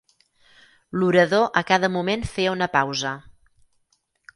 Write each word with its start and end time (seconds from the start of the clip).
L'orador 1.01 1.45
a 1.63 1.65
cada 1.73 1.93
moment 1.99 2.27
feia 2.33 2.59
una 2.59 2.73
pausa. 2.81 3.17